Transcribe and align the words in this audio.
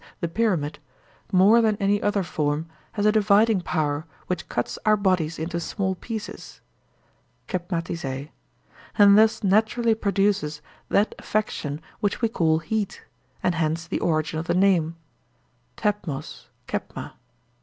the 0.19 0.27
pyramid), 0.27 0.79
more 1.31 1.61
than 1.61 1.75
any 1.75 2.01
other 2.01 2.23
form, 2.23 2.67
has 2.93 3.05
a 3.05 3.11
dividing 3.11 3.61
power 3.61 4.07
which 4.25 4.49
cuts 4.49 4.79
our 4.83 4.97
bodies 4.97 5.37
into 5.37 5.59
small 5.59 5.93
pieces 5.93 6.59
(Kepmatizei), 7.47 8.31
and 8.97 9.15
thus 9.15 9.43
naturally 9.43 9.93
produces 9.93 10.59
that 10.89 11.13
affection 11.19 11.79
which 11.99 12.19
we 12.19 12.29
call 12.29 12.57
heat; 12.57 13.05
and 13.43 13.53
hence 13.53 13.85
the 13.85 13.99
origin 13.99 14.39
of 14.39 14.47
the 14.47 14.55
name 14.55 14.95
(thepmos, 15.77 16.47
Kepma). 16.67 17.11